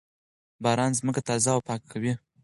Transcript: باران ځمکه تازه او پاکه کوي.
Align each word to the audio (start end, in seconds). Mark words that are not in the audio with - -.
باران 0.63 0.91
ځمکه 0.99 1.21
تازه 1.29 1.49
او 1.55 1.61
پاکه 1.67 1.87
کوي. 1.93 2.13